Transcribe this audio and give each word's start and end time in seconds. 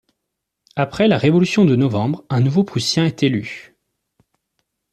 Après 0.75 1.07
la 1.07 1.19
révolution 1.19 1.63
de 1.63 1.75
novembre 1.75 2.25
un 2.31 2.39
nouveau' 2.39 2.63
prussien 2.63 3.05
est 3.05 3.21
élu. 3.21 3.75